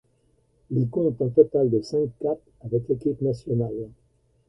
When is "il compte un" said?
0.71-1.27